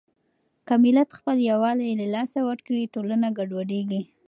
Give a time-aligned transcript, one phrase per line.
[0.67, 4.01] که ملت خپل يووالی له لاسه ورکړي، ټولنه ګډوډېږي.